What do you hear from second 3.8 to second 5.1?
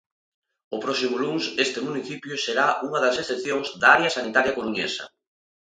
da área sanitaria coruñesa.